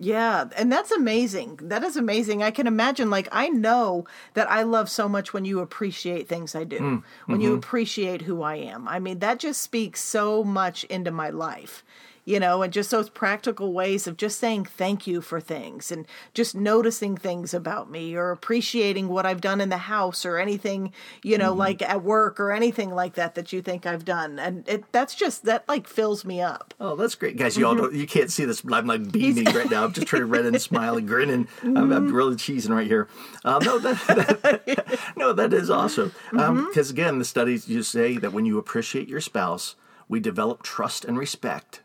Yeah, 0.03 0.49
and 0.57 0.69
that's 0.69 0.91
amazing. 0.91 1.59
That 1.61 1.81
is 1.83 1.95
amazing. 1.95 2.43
I 2.43 2.51
can 2.51 2.67
imagine, 2.67 3.09
like, 3.09 3.29
I 3.31 3.47
know 3.47 4.05
that 4.33 4.51
I 4.51 4.63
love 4.63 4.89
so 4.89 5.07
much 5.07 5.33
when 5.33 5.45
you 5.45 5.59
appreciate 5.59 6.27
things 6.27 6.55
I 6.55 6.65
do, 6.65 6.79
Mm, 6.79 7.03
when 7.25 7.37
mm-hmm. 7.39 7.41
you 7.41 7.53
appreciate 7.53 8.23
who 8.23 8.41
I 8.41 8.55
am. 8.55 8.85
I 8.87 8.99
mean, 8.99 9.19
that 9.19 9.39
just 9.39 9.61
speaks 9.61 10.01
so 10.01 10.43
much 10.43 10.83
into 10.85 11.11
my 11.11 11.29
life, 11.29 11.83
you 12.25 12.39
know, 12.39 12.61
and 12.61 12.71
just 12.73 12.91
those 12.91 13.09
practical 13.09 13.73
ways 13.73 14.07
of 14.07 14.17
just 14.17 14.39
saying 14.39 14.65
thank 14.65 15.05
you 15.07 15.21
for 15.21 15.39
things 15.39 15.91
and 15.91 16.05
just 16.33 16.55
noticing 16.55 17.15
things 17.17 17.53
about 17.53 17.89
me 17.89 18.15
or 18.15 18.31
appreciating 18.31 19.07
what 19.09 19.25
I've 19.25 19.41
done 19.41 19.59
in 19.61 19.69
the 19.69 19.77
house 19.77 20.25
or 20.25 20.37
anything, 20.37 20.93
you 21.23 21.37
know, 21.37 21.51
Mm-hmm. 21.51 21.59
like 21.59 21.81
at 21.81 22.03
work 22.03 22.39
or 22.39 22.51
anything 22.51 22.89
like 22.91 23.15
that 23.15 23.35
that 23.35 23.51
you 23.53 23.61
think 23.61 23.85
I've 23.85 24.05
done. 24.05 24.39
And 24.39 24.67
it, 24.67 24.85
that's 24.91 25.13
just, 25.13 25.43
that 25.45 25.67
like 25.67 25.87
fills 25.87 26.23
me 26.25 26.41
up. 26.41 26.73
Oh, 26.79 26.95
that's 26.95 27.15
great, 27.15 27.37
guys! 27.37 27.57
You 27.57 27.67
all 27.67 27.75
don't, 27.75 27.93
you 27.93 28.07
can't 28.07 28.31
see 28.31 28.45
this, 28.45 28.63
I'm 28.71 28.87
like 28.87 29.11
beaming 29.11 29.45
right 29.53 29.69
now. 29.69 29.83
I'm 29.83 29.93
just 29.93 30.07
trying 30.07 30.21
to 30.23 30.27
grin 30.27 30.45
and 30.45 30.61
smile 30.61 30.97
and 30.97 31.07
grin, 31.07 31.29
and 31.29 31.47
I'm, 31.63 31.91
I'm 31.91 32.13
really 32.13 32.35
cheesing 32.35 32.69
right 32.69 32.87
here. 32.87 33.07
Um, 33.45 33.61
no, 33.63 33.77
that, 33.79 33.97
that 34.41 35.13
no, 35.17 35.33
that 35.33 35.53
is 35.53 35.69
awesome. 35.69 36.11
Because 36.31 36.89
again, 36.89 37.19
the 37.19 37.25
studies 37.25 37.65
just 37.65 37.91
say 37.91 38.17
that 38.17 38.33
when 38.33 38.45
you 38.45 38.57
appreciate 38.57 39.07
your 39.07 39.21
spouse, 39.21 39.75
we 40.07 40.19
develop 40.19 40.63
trust 40.63 41.05
and 41.05 41.19
respect, 41.19 41.81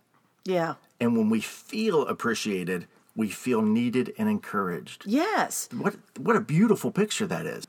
Yeah. 0.48 0.74
and 1.00 1.16
when 1.16 1.28
we 1.30 1.40
feel 1.40 2.06
appreciated, 2.06 2.86
we 3.14 3.28
feel 3.28 3.62
needed 3.62 4.14
and 4.16 4.28
encouraged. 4.28 5.04
Yes. 5.06 5.68
What 5.76 5.96
what 6.18 6.36
a 6.36 6.40
beautiful 6.40 6.90
picture 6.90 7.26
that 7.26 7.46
is. 7.46 7.66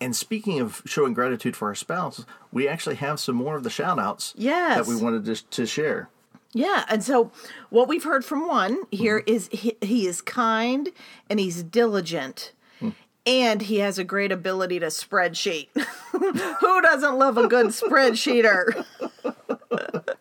And 0.00 0.16
speaking 0.16 0.60
of 0.60 0.82
showing 0.86 1.12
gratitude 1.12 1.54
for 1.56 1.68
our 1.68 1.74
spouse, 1.74 2.24
we 2.50 2.66
actually 2.66 2.96
have 2.96 3.20
some 3.20 3.36
more 3.36 3.56
of 3.56 3.62
the 3.64 3.70
shout 3.70 3.98
outs 3.98 4.32
Yes. 4.36 4.78
that 4.78 4.86
we 4.86 5.00
wanted 5.00 5.24
to, 5.26 5.44
to 5.50 5.66
share. 5.66 6.08
Yeah, 6.52 6.84
and 6.88 7.04
so 7.04 7.30
what 7.68 7.86
we've 7.86 8.02
heard 8.02 8.24
from 8.24 8.48
one 8.48 8.82
here 8.90 9.20
mm-hmm. 9.20 9.34
is 9.34 9.48
he, 9.52 9.76
he 9.80 10.06
is 10.06 10.20
kind 10.20 10.88
and 11.28 11.38
he's 11.38 11.62
diligent. 11.62 12.52
Hmm. 12.80 12.90
And 13.26 13.62
he 13.62 13.78
has 13.78 13.98
a 13.98 14.04
great 14.04 14.32
ability 14.32 14.80
to 14.80 14.86
spreadsheet. 14.86 15.68
Who 16.10 16.80
doesn't 16.82 17.18
love 17.18 17.38
a 17.38 17.46
good 17.46 17.66
spreadsheeter? 17.66 18.84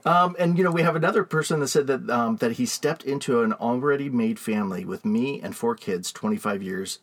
Um, 0.10 0.36
and 0.40 0.58
you 0.58 0.64
know, 0.64 0.72
we 0.72 0.82
have 0.82 0.96
another 0.96 1.24
person 1.24 1.60
that 1.60 1.68
said 1.68 1.86
that 1.88 2.10
um, 2.10 2.38
that 2.38 2.54
he 2.54 2.66
stepped 2.66 3.04
into 3.04 3.44
an 3.44 3.54
already 3.54 4.10
made 4.10 4.40
family 4.40 4.84
with 4.84 5.06
me 5.06 5.40
and 5.42 5.56
four 5.56 5.76
kids 5.76 6.12
25 6.12 6.64
years, 6.64 7.00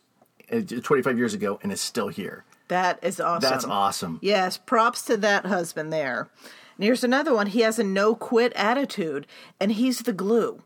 uh, 0.51 0.59
25 0.59 1.17
years 1.17 1.33
ago, 1.33 1.57
and 1.63 1.71
is 1.71 1.79
still 1.79 2.09
here. 2.09 2.43
That 2.67 2.99
is 3.01 3.21
awesome. 3.21 3.49
That's 3.49 3.63
awesome. 3.63 4.19
Yes, 4.21 4.57
props 4.57 5.03
to 5.03 5.15
that 5.17 5.45
husband 5.45 5.93
there. 5.93 6.29
And 6.75 6.83
here's 6.83 7.03
another 7.03 7.33
one. 7.33 7.47
He 7.47 7.61
has 7.61 7.79
a 7.79 7.83
no 7.83 8.13
quit 8.13 8.51
attitude, 8.57 9.25
and 9.59 9.71
he's 9.71 9.99
the 9.99 10.13
glue. 10.13 10.63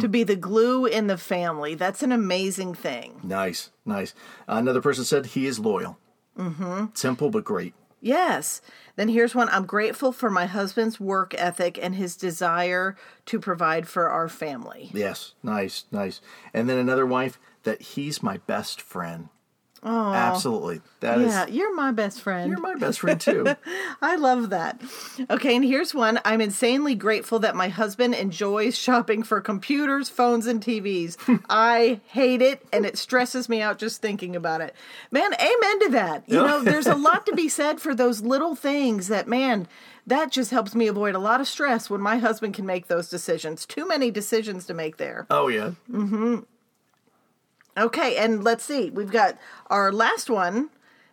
To 0.00 0.06
be 0.06 0.22
the 0.22 0.36
glue 0.36 0.84
in 0.84 1.06
the 1.06 1.16
family. 1.16 1.74
That's 1.74 2.02
an 2.02 2.12
amazing 2.12 2.74
thing. 2.74 3.20
Nice, 3.22 3.70
nice. 3.86 4.12
another 4.46 4.82
person 4.82 5.02
said 5.02 5.24
he 5.24 5.46
is 5.46 5.58
loyal. 5.58 5.96
Mm-hmm. 6.36 6.88
Simple 6.92 7.30
but 7.30 7.44
great. 7.44 7.72
Yes. 8.00 8.60
Then 8.96 9.08
here's 9.08 9.34
one. 9.34 9.48
I'm 9.50 9.66
grateful 9.66 10.12
for 10.12 10.30
my 10.30 10.46
husband's 10.46 11.00
work 11.00 11.34
ethic 11.36 11.78
and 11.80 11.94
his 11.94 12.16
desire 12.16 12.96
to 13.26 13.38
provide 13.38 13.88
for 13.88 14.08
our 14.08 14.28
family. 14.28 14.90
Yes, 14.92 15.34
nice, 15.42 15.84
nice. 15.90 16.20
And 16.52 16.68
then 16.68 16.78
another 16.78 17.06
wife 17.06 17.38
that 17.62 17.80
he's 17.80 18.22
my 18.22 18.38
best 18.38 18.80
friend. 18.80 19.28
Oh, 19.82 20.12
absolutely. 20.12 20.80
That 21.00 21.18
is. 21.20 21.32
Yeah, 21.32 21.46
you're 21.46 21.74
my 21.74 21.92
best 21.92 22.20
friend. 22.20 22.50
You're 22.50 22.60
my 22.60 22.74
best 22.74 23.00
friend 23.00 23.20
too. 23.20 23.46
I 24.02 24.16
love 24.16 24.50
that. 24.50 24.80
Okay, 25.30 25.54
and 25.54 25.64
here's 25.64 25.94
one. 25.94 26.18
I'm 26.24 26.40
insanely 26.40 26.96
grateful 26.96 27.38
that 27.40 27.54
my 27.54 27.68
husband 27.68 28.14
enjoys 28.14 28.76
shopping 28.76 29.22
for 29.22 29.40
computers, 29.40 30.08
phones, 30.08 30.46
and 30.46 30.60
TVs. 30.60 31.16
I 31.48 32.00
hate 32.06 32.42
it, 32.42 32.66
and 32.72 32.84
it 32.84 32.98
stresses 32.98 33.48
me 33.48 33.62
out 33.62 33.78
just 33.78 34.02
thinking 34.02 34.34
about 34.34 34.60
it. 34.60 34.74
Man, 35.12 35.32
amen 35.34 35.80
to 35.80 35.88
that. 35.90 36.24
You 36.26 36.36
know, 36.42 36.60
there's 36.60 36.88
a 36.88 36.96
lot 36.96 37.24
to 37.26 37.32
be 37.34 37.48
said 37.48 37.80
for 37.80 37.94
those 37.94 38.20
little 38.20 38.56
things 38.56 39.06
that, 39.08 39.28
man, 39.28 39.68
that 40.06 40.32
just 40.32 40.50
helps 40.50 40.74
me 40.74 40.88
avoid 40.88 41.14
a 41.14 41.18
lot 41.20 41.40
of 41.40 41.46
stress 41.46 41.88
when 41.88 42.00
my 42.00 42.18
husband 42.18 42.54
can 42.54 42.66
make 42.66 42.88
those 42.88 43.08
decisions. 43.08 43.64
Too 43.64 43.86
many 43.86 44.10
decisions 44.10 44.66
to 44.66 44.74
make 44.74 44.96
there. 44.96 45.26
oh 45.30 45.46
yeah. 45.48 45.72
Mm-hmm. 45.88 46.40
Okay, 47.78 48.16
and 48.16 48.42
let's 48.42 48.64
see. 48.64 48.90
We've 48.90 49.10
got 49.10 49.38
our 49.68 49.92
last 49.92 50.28
one. 50.28 50.70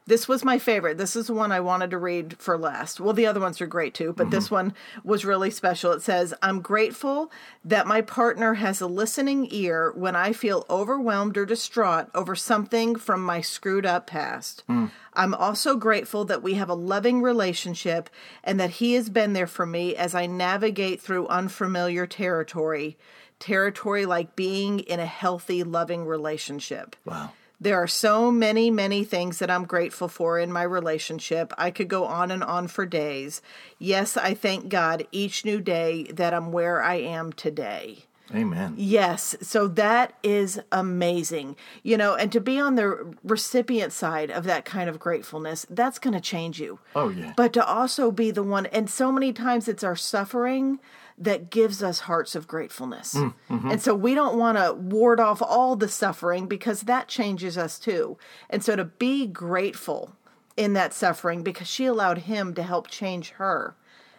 This 0.07 0.27
was 0.27 0.45
my 0.45 0.59
favorite. 0.59 0.99
This 0.99 1.15
is 1.15 1.27
the 1.27 1.33
one 1.33 1.51
I 1.51 1.59
wanted 1.59 1.89
to 1.89 1.97
read 1.97 2.37
for 2.37 2.59
last. 2.59 2.99
Well, 2.99 3.13
the 3.13 3.25
other 3.25 3.39
ones 3.39 3.59
are 3.59 3.65
great 3.65 3.95
too, 3.95 4.13
but 4.13 4.29
this 4.29 4.45
mm-hmm. 4.45 4.55
one 4.55 4.73
was 5.03 5.25
really 5.25 5.49
special. 5.49 5.91
It 5.93 6.03
says, 6.03 6.31
I'm 6.43 6.61
grateful 6.61 7.31
that 7.63 7.87
my 7.87 8.01
partner 8.01 8.53
has 8.53 8.81
a 8.81 8.87
listening 8.87 9.47
ear 9.49 9.91
when 9.95 10.15
I 10.15 10.31
feel 10.31 10.63
overwhelmed 10.69 11.37
or 11.37 11.45
distraught 11.45 12.09
over 12.13 12.35
something 12.35 12.95
from 12.95 13.23
my 13.23 13.41
screwed 13.41 13.85
up 13.85 14.05
past. 14.05 14.63
Hmm. 14.67 14.87
I'm 15.13 15.33
also 15.33 15.75
grateful 15.75 16.23
that 16.25 16.43
we 16.43 16.53
have 16.53 16.69
a 16.69 16.75
loving 16.75 17.23
relationship 17.23 18.09
and 18.43 18.59
that 18.59 18.71
he 18.71 18.93
has 18.93 19.09
been 19.09 19.33
there 19.33 19.47
for 19.47 19.65
me 19.65 19.95
as 19.95 20.13
I 20.13 20.27
navigate 20.27 21.01
through 21.01 21.27
unfamiliar 21.29 22.05
territory. 22.05 22.97
Territory 23.39 24.05
like 24.05 24.35
being 24.35 24.81
in 24.81 24.99
a 24.99 25.05
healthy, 25.05 25.63
loving 25.63 26.05
relationship. 26.05 26.95
Wow. 27.05 27.31
There 27.65 27.81
are 27.81 27.87
so 27.87 28.29
many, 28.29 28.69
many 28.69 29.03
things 29.03 29.39
that 29.39 29.49
I'm 29.49 29.65
grateful 29.65 30.07
for 30.07 30.37
in 30.37 30.51
my 30.51 30.61
relationship. 30.61 31.51
I 31.57 31.71
could 31.71 31.87
go 31.87 32.05
on 32.05 32.29
and 32.29 32.43
on 32.43 32.67
for 32.67 32.85
days. 32.85 33.41
Yes, 33.79 34.15
I 34.15 34.35
thank 34.35 34.69
God 34.69 35.07
each 35.11 35.43
new 35.43 35.59
day 35.59 36.03
that 36.13 36.31
I'm 36.31 36.51
where 36.51 36.83
I 36.83 36.97
am 36.97 37.33
today. 37.33 38.05
Amen. 38.35 38.75
Yes, 38.77 39.35
so 39.41 39.67
that 39.69 40.13
is 40.21 40.59
amazing. 40.71 41.55
You 41.81 41.97
know, 41.97 42.13
and 42.13 42.31
to 42.33 42.39
be 42.39 42.59
on 42.59 42.75
the 42.75 43.15
recipient 43.23 43.93
side 43.93 44.29
of 44.29 44.43
that 44.43 44.63
kind 44.65 44.87
of 44.87 44.99
gratefulness, 44.99 45.65
that's 45.67 45.97
going 45.97 46.13
to 46.13 46.21
change 46.21 46.59
you. 46.59 46.77
Oh, 46.95 47.09
yeah. 47.09 47.33
But 47.35 47.51
to 47.53 47.65
also 47.65 48.11
be 48.11 48.29
the 48.29 48.43
one, 48.43 48.67
and 48.67 48.87
so 48.87 49.11
many 49.11 49.33
times 49.33 49.67
it's 49.67 49.83
our 49.83 49.95
suffering 49.95 50.79
that 51.17 51.49
gives 51.49 51.81
us 51.81 52.01
hearts 52.01 52.35
of 52.35 52.47
gratefulness. 52.47 53.15
Mm, 53.15 53.33
mm-hmm. 53.49 53.71
And 53.71 53.81
so 53.81 53.95
we 53.95 54.13
don't 54.13 54.37
want 54.37 54.57
to 54.57 54.73
ward 54.73 55.19
off 55.19 55.41
all 55.41 55.75
the 55.75 55.87
suffering 55.87 56.47
because 56.47 56.81
that 56.81 57.07
changes 57.07 57.57
us 57.57 57.79
too. 57.79 58.17
And 58.49 58.63
so 58.63 58.75
to 58.75 58.85
be 58.85 59.25
grateful 59.25 60.15
in 60.57 60.73
that 60.73 60.93
suffering 60.93 61.41
because 61.43 61.67
she 61.67 61.85
allowed 61.85 62.19
him 62.19 62.53
to 62.55 62.63
help 62.63 62.87
change 62.87 63.31
her 63.31 63.75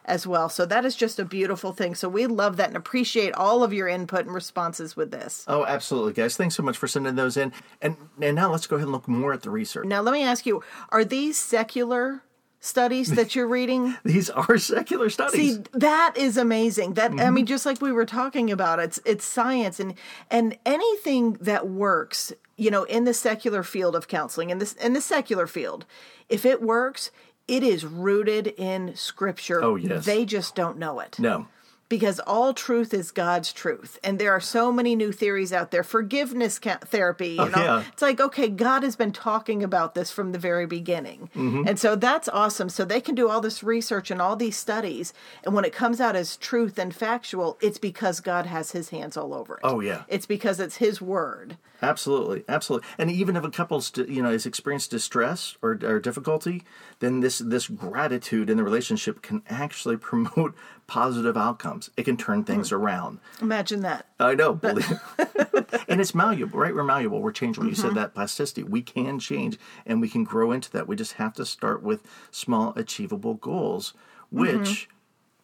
as 0.06 0.26
well. 0.26 0.48
So 0.48 0.64
that 0.66 0.84
is 0.84 0.94
just 0.96 1.18
a 1.18 1.24
beautiful 1.24 1.72
thing. 1.72 1.94
So 1.94 2.08
we 2.08 2.26
love 2.26 2.56
that 2.56 2.68
and 2.68 2.76
appreciate 2.76 3.34
all 3.34 3.62
of 3.62 3.72
your 3.72 3.88
input 3.88 4.20
and 4.20 4.32
responses 4.32 4.96
with 4.96 5.10
this. 5.10 5.44
Oh, 5.48 5.66
absolutely, 5.66 6.12
guys. 6.12 6.36
Thanks 6.36 6.54
so 6.54 6.62
much 6.62 6.78
for 6.78 6.86
sending 6.86 7.16
those 7.16 7.36
in. 7.36 7.52
And 7.82 7.96
and 8.20 8.36
now 8.36 8.50
let's 8.50 8.66
go 8.66 8.76
ahead 8.76 8.84
and 8.84 8.92
look 8.92 9.08
more 9.08 9.32
at 9.32 9.42
the 9.42 9.50
research. 9.50 9.86
Now 9.86 10.00
let 10.00 10.12
me 10.12 10.22
ask 10.22 10.46
you, 10.46 10.62
are 10.90 11.04
these 11.04 11.36
secular 11.36 12.22
studies 12.66 13.10
that 13.10 13.34
you're 13.34 13.46
reading? 13.46 13.96
These 14.04 14.30
are 14.30 14.58
secular 14.58 15.10
studies. 15.10 15.56
See, 15.56 15.62
that 15.72 16.16
is 16.16 16.36
amazing. 16.36 16.94
That 16.94 17.12
I 17.12 17.30
mean, 17.30 17.44
mm-hmm. 17.44 17.44
just 17.44 17.66
like 17.66 17.80
we 17.80 17.92
were 17.92 18.04
talking 18.06 18.50
about, 18.50 18.78
it's 18.78 19.00
it's 19.04 19.24
science 19.24 19.80
and 19.80 19.94
and 20.30 20.58
anything 20.66 21.34
that 21.34 21.68
works, 21.68 22.32
you 22.56 22.70
know, 22.70 22.84
in 22.84 23.04
the 23.04 23.14
secular 23.14 23.62
field 23.62 23.94
of 23.94 24.08
counseling, 24.08 24.50
in 24.50 24.58
this 24.58 24.72
in 24.74 24.92
the 24.92 25.00
secular 25.00 25.46
field, 25.46 25.86
if 26.28 26.44
it 26.44 26.62
works, 26.62 27.10
it 27.48 27.62
is 27.62 27.84
rooted 27.84 28.48
in 28.58 28.94
scripture. 28.96 29.62
Oh, 29.62 29.76
yes. 29.76 30.04
They 30.04 30.24
just 30.24 30.54
don't 30.54 30.78
know 30.78 31.00
it. 31.00 31.18
no. 31.18 31.46
Because 31.88 32.18
all 32.26 32.52
truth 32.52 32.92
is 32.92 33.12
God's 33.12 33.52
truth. 33.52 33.98
And 34.02 34.18
there 34.18 34.32
are 34.32 34.40
so 34.40 34.72
many 34.72 34.96
new 34.96 35.12
theories 35.12 35.52
out 35.52 35.70
there. 35.70 35.84
Forgiveness 35.84 36.58
ca- 36.58 36.78
therapy, 36.84 37.28
you 37.30 37.40
Oh, 37.42 37.46
know. 37.48 37.62
yeah. 37.62 37.84
It's 37.92 38.02
like, 38.02 38.20
okay, 38.20 38.48
God 38.48 38.82
has 38.82 38.96
been 38.96 39.12
talking 39.12 39.62
about 39.62 39.94
this 39.94 40.10
from 40.10 40.32
the 40.32 40.38
very 40.38 40.66
beginning. 40.66 41.30
Mm-hmm. 41.36 41.68
And 41.68 41.78
so 41.78 41.94
that's 41.94 42.28
awesome. 42.28 42.68
So 42.68 42.84
they 42.84 43.00
can 43.00 43.14
do 43.14 43.28
all 43.28 43.40
this 43.40 43.62
research 43.62 44.10
and 44.10 44.20
all 44.20 44.34
these 44.34 44.56
studies. 44.56 45.12
And 45.44 45.54
when 45.54 45.64
it 45.64 45.72
comes 45.72 46.00
out 46.00 46.16
as 46.16 46.36
truth 46.36 46.76
and 46.76 46.92
factual, 46.94 47.56
it's 47.60 47.78
because 47.78 48.18
God 48.20 48.46
has 48.46 48.72
his 48.72 48.88
hands 48.88 49.16
all 49.16 49.32
over 49.32 49.54
it. 49.54 49.60
Oh, 49.62 49.78
yeah. 49.80 50.02
It's 50.08 50.26
because 50.26 50.58
it's 50.58 50.76
his 50.78 51.00
word. 51.00 51.56
Absolutely, 51.82 52.42
absolutely. 52.48 52.88
And 52.96 53.10
even 53.10 53.36
if 53.36 53.44
a 53.44 53.50
couple's 53.50 53.92
you 54.08 54.22
know 54.22 54.30
has 54.30 54.46
experienced 54.46 54.90
distress 54.90 55.58
or, 55.60 55.78
or 55.82 56.00
difficulty, 56.00 56.64
then 57.00 57.20
this 57.20 57.36
this 57.38 57.68
gratitude 57.68 58.48
in 58.48 58.56
the 58.56 58.64
relationship 58.64 59.20
can 59.20 59.42
actually 59.50 59.96
promote 60.10 60.54
positive 60.86 61.36
outcomes. 61.36 61.90
It 61.96 62.04
can 62.04 62.16
turn 62.16 62.44
things 62.44 62.70
around. 62.72 63.18
Imagine 63.40 63.80
that. 63.80 64.06
I 64.20 64.34
know, 64.34 64.54
believe 64.54 65.00
and 65.88 66.00
it's 66.00 66.14
malleable, 66.14 66.58
right? 66.58 66.74
We're 66.74 66.84
malleable. 66.84 67.20
We're 67.20 67.32
changeable. 67.32 67.68
You 67.68 67.74
said 67.74 67.94
that 67.94 68.14
plasticity. 68.14 68.62
We 68.62 68.82
can 68.82 69.18
change, 69.18 69.58
and 69.84 70.00
we 70.00 70.08
can 70.08 70.24
grow 70.24 70.52
into 70.52 70.70
that. 70.72 70.86
We 70.86 70.96
just 70.96 71.14
have 71.14 71.32
to 71.34 71.46
start 71.46 71.82
with 71.82 72.02
small, 72.30 72.72
achievable 72.76 73.34
goals, 73.34 73.94
which 74.30 74.88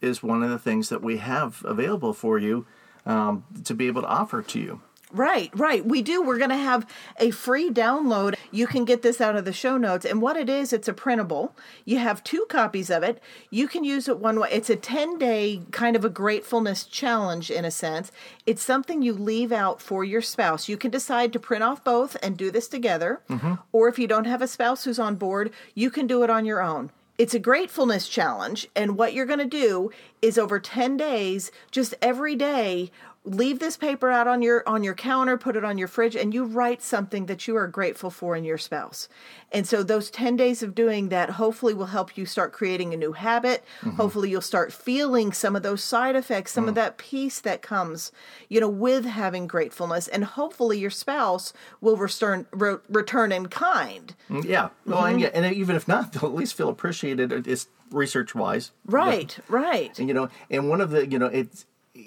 is 0.01 0.23
one 0.23 0.43
of 0.43 0.51
the 0.51 0.59
things 0.59 0.89
that 0.89 1.03
we 1.03 1.19
have 1.19 1.63
available 1.65 2.13
for 2.13 2.39
you 2.39 2.67
um, 3.07 3.45
to 3.65 3.75
be 3.75 3.87
able 3.87 4.03
to 4.03 4.09
offer 4.09 4.43
to 4.43 4.61
you. 4.61 4.81
Right, 5.13 5.51
right. 5.55 5.85
We 5.85 6.01
do. 6.01 6.23
We're 6.23 6.39
going 6.39 6.51
to 6.51 6.57
have 6.57 6.87
a 7.19 7.31
free 7.31 7.69
download. 7.71 8.35
You 8.51 8.67
can 8.67 8.87
get 8.87 9.03
this 9.03 9.21
out 9.21 9.37
of 9.37 9.45
the 9.45 9.53
show 9.53 9.77
notes. 9.77 10.07
And 10.07 10.23
what 10.23 10.39
it 10.39 10.49
is, 10.49 10.73
it's 10.73 10.89
a 10.89 10.95
printable. 10.95 11.55
You 11.85 11.99
have 11.99 12.25
two 12.25 12.47
copies 12.49 12.89
of 12.89 13.03
it. 13.03 13.23
You 13.51 13.69
can 13.69 13.85
use 13.85 14.09
it 14.09 14.19
one 14.19 14.41
way. 14.41 14.49
It's 14.51 14.71
a 14.71 14.77
10 14.77 15.19
day 15.19 15.61
kind 15.71 15.97
of 15.97 16.05
a 16.05 16.09
gratefulness 16.09 16.85
challenge, 16.85 17.51
in 17.51 17.67
a 17.67 17.71
sense. 17.71 18.11
It's 18.47 18.63
something 18.63 19.03
you 19.03 19.13
leave 19.13 19.53
out 19.53 19.83
for 19.83 20.03
your 20.03 20.23
spouse. 20.23 20.67
You 20.67 20.79
can 20.79 20.91
decide 20.91 21.33
to 21.35 21.39
print 21.39 21.63
off 21.63 21.85
both 21.85 22.17
and 22.23 22.37
do 22.37 22.51
this 22.51 22.67
together. 22.69 23.21
Mm-hmm. 23.29 23.55
Or 23.71 23.89
if 23.89 23.99
you 23.99 24.07
don't 24.07 24.27
have 24.27 24.41
a 24.41 24.49
spouse 24.49 24.85
who's 24.85 24.99
on 24.99 25.17
board, 25.17 25.53
you 25.75 25.91
can 25.91 26.07
do 26.07 26.23
it 26.23 26.31
on 26.31 26.47
your 26.47 26.63
own. 26.63 26.91
It's 27.19 27.35
a 27.35 27.39
gratefulness 27.39 28.09
challenge. 28.09 28.67
And 28.75 28.97
what 28.97 29.13
you're 29.13 29.27
going 29.27 29.39
to 29.39 29.45
do 29.45 29.91
is 30.23 30.39
over 30.39 30.59
10 30.59 30.97
days, 30.97 31.51
just 31.71 31.95
every 32.01 32.37
day, 32.37 32.91
leave 33.25 33.61
this 33.61 33.77
paper 33.77 34.11
out 34.11 34.27
on 34.27 34.43
your 34.43 34.69
on 34.69 34.83
your 34.83 34.95
counter 34.95 35.39
put 35.39 35.55
it 35.55 35.65
on 35.65 35.79
your 35.79 35.87
fridge 35.87 36.17
and 36.17 36.35
you 36.35 36.45
write 36.45 36.83
something 36.83 37.27
that 37.27 37.47
you 37.47 37.55
are 37.57 37.69
grateful 37.69 38.11
for 38.11 38.35
in 38.35 38.43
your 38.43 38.59
spouse. 38.59 39.09
And 39.53 39.67
so 39.67 39.83
those 39.83 40.11
10 40.11 40.35
days 40.35 40.63
of 40.63 40.75
doing 40.75 41.09
that 41.11 41.31
hopefully 41.31 41.73
will 41.73 41.87
help 41.87 42.17
you 42.17 42.27
start 42.27 42.53
creating 42.53 42.93
a 42.93 42.97
new 42.97 43.13
habit. 43.13 43.65
Mm-hmm. 43.83 43.91
Hopefully 43.97 44.31
you'll 44.31 44.41
start 44.41 44.73
feeling 44.73 45.33
some 45.33 45.55
of 45.55 45.63
those 45.63 45.85
side 45.85 46.17
effects 46.17 46.53
some 46.53 46.67
of 46.67 46.73
mm. 46.73 46.77
that 46.77 46.99
peace 46.99 47.41
that 47.41 47.63
comes 47.63 48.11
you 48.49 48.61
know 48.61 48.69
with 48.69 49.05
having 49.05 49.47
gratefulness. 49.47 50.09
And 50.09 50.25
hopefully 50.25 50.79
your 50.79 50.91
spouse 50.91 51.53
will 51.81 51.97
return 51.97 52.47
re- 52.51 52.79
return 52.89 53.31
in 53.31 53.47
kind. 53.47 54.17
Mm, 54.29 54.45
yeah. 54.45 54.71
Well, 54.85 55.05
and 55.05 55.17
mm-hmm. 55.17 55.23
yeah, 55.23 55.47
and 55.47 55.55
even 55.55 55.77
if 55.77 55.87
not, 55.87 56.13
they'll 56.13 56.29
at 56.29 56.35
least 56.35 56.55
feel 56.55 56.69
appreciated. 56.69 57.47
It's 57.47 57.69
research 57.93 58.35
wise, 58.35 58.73
right 58.87 59.39
right 59.49 59.99
And 59.99 60.09
you 60.09 60.15
know, 60.15 60.29
and 60.51 60.69
one 60.69 60.81
of 60.81 60.91
the 60.91 61.07
you 61.07 61.19
know 61.19 61.27
it's 61.27 61.67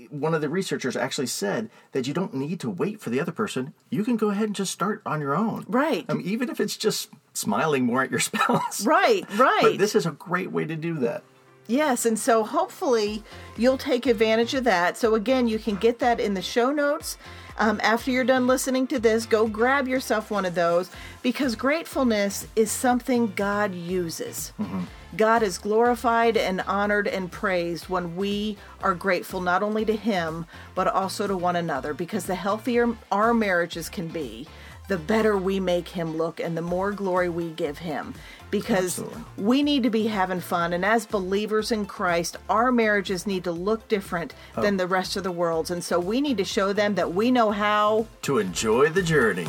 one 0.09 0.33
of 0.33 0.41
the 0.41 0.49
researchers 0.49 0.97
actually 0.97 1.27
said 1.27 1.69
that 1.91 2.07
you 2.07 2.13
don't 2.13 2.33
need 2.33 2.59
to 2.59 2.69
wait 2.69 2.99
for 2.99 3.11
the 3.11 3.19
other 3.19 3.31
person. 3.31 3.73
You 3.89 4.03
can 4.03 4.17
go 4.17 4.29
ahead 4.29 4.45
and 4.45 4.55
just 4.55 4.71
start 4.71 5.01
on 5.05 5.21
your 5.21 5.35
own. 5.35 5.65
Right. 5.67 6.05
I 6.09 6.13
mean, 6.15 6.25
even 6.25 6.49
if 6.49 6.59
it's 6.59 6.75
just 6.75 7.09
smiling 7.33 7.85
more 7.85 8.01
at 8.01 8.09
your 8.09 8.19
spouse. 8.31 8.85
Right, 8.85 9.23
right. 9.37 9.61
But 9.61 9.77
this 9.77 9.95
is 9.95 10.05
a 10.05 10.11
great 10.11 10.51
way 10.51 10.65
to 10.65 10.75
do 10.75 10.95
that. 10.99 11.23
Yes, 11.67 12.05
and 12.05 12.17
so 12.17 12.43
hopefully 12.43 13.23
you'll 13.57 13.77
take 13.77 14.05
advantage 14.05 14.53
of 14.53 14.65
that. 14.65 14.97
So, 14.97 15.15
again, 15.15 15.47
you 15.47 15.57
can 15.57 15.75
get 15.75 15.97
that 15.99 16.19
in 16.19 16.35
the 16.35 16.41
show 16.41 16.71
notes. 16.71 17.17
Um, 17.57 17.79
after 17.81 18.11
you're 18.11 18.23
done 18.23 18.47
listening 18.47 18.85
to 18.87 18.99
this, 18.99 19.25
go 19.25 19.47
grab 19.47 19.87
yourself 19.87 20.29
one 20.29 20.45
of 20.45 20.53
those 20.53 20.91
because 21.23 21.55
gratefulness 21.55 22.47
is 22.55 22.69
something 22.69 23.33
God 23.35 23.73
uses. 23.73 24.53
Mm-hmm. 24.59 24.81
God 25.17 25.43
is 25.43 25.57
glorified 25.57 26.37
and 26.37 26.61
honored 26.61 27.07
and 27.07 27.31
praised 27.31 27.89
when 27.89 28.15
we 28.15 28.57
are 28.81 28.93
grateful 28.93 29.41
not 29.41 29.63
only 29.63 29.85
to 29.85 29.95
Him, 29.95 30.45
but 30.73 30.87
also 30.87 31.27
to 31.27 31.37
one 31.37 31.55
another 31.55 31.93
because 31.93 32.25
the 32.25 32.35
healthier 32.35 32.95
our 33.11 33.33
marriages 33.33 33.89
can 33.89 34.07
be, 34.07 34.47
the 34.87 34.97
better 34.97 35.37
we 35.37 35.59
make 35.59 35.87
Him 35.89 36.17
look 36.17 36.39
and 36.39 36.57
the 36.57 36.61
more 36.61 36.91
glory 36.91 37.29
we 37.29 37.51
give 37.51 37.77
Him 37.79 38.13
because 38.51 38.99
Absolutely. 38.99 39.23
we 39.37 39.63
need 39.63 39.83
to 39.83 39.89
be 39.89 40.07
having 40.07 40.39
fun. 40.39 40.73
And 40.73 40.85
as 40.85 41.05
believers 41.05 41.71
in 41.71 41.85
Christ, 41.85 42.37
our 42.49 42.71
marriages 42.71 43.27
need 43.27 43.43
to 43.45 43.51
look 43.51 43.87
different 43.87 44.33
oh. 44.55 44.61
than 44.61 44.77
the 44.77 44.87
rest 44.87 45.17
of 45.17 45.23
the 45.23 45.31
world's. 45.31 45.71
And 45.71 45.83
so 45.83 45.99
we 45.99 46.21
need 46.21 46.37
to 46.37 46.45
show 46.45 46.71
them 46.71 46.95
that 46.95 47.13
we 47.13 47.31
know 47.31 47.51
how 47.51 48.07
to 48.23 48.39
enjoy 48.39 48.89
the 48.89 49.01
journey. 49.01 49.47